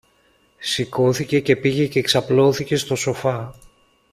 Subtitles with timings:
[0.59, 3.53] Σηκώθηκε και πήγε και ξαπλώθηκε στο σοφά.